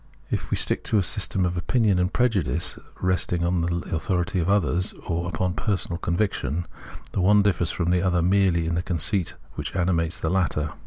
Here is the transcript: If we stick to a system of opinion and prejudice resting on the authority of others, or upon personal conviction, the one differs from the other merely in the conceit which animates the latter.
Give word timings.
If 0.31 0.49
we 0.49 0.57
stick 0.57 0.83
to 0.85 0.97
a 0.97 1.03
system 1.03 1.45
of 1.45 1.55
opinion 1.55 1.99
and 1.99 2.11
prejudice 2.11 2.79
resting 3.01 3.45
on 3.45 3.61
the 3.61 3.87
authority 3.95 4.39
of 4.39 4.49
others, 4.49 4.95
or 5.05 5.29
upon 5.29 5.53
personal 5.53 5.99
conviction, 5.99 6.65
the 7.11 7.21
one 7.21 7.43
differs 7.43 7.69
from 7.69 7.91
the 7.91 8.01
other 8.01 8.23
merely 8.23 8.65
in 8.65 8.73
the 8.73 8.81
conceit 8.81 9.35
which 9.53 9.75
animates 9.75 10.19
the 10.19 10.31
latter. 10.31 10.73